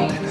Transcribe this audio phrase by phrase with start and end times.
[0.00, 0.29] Amen.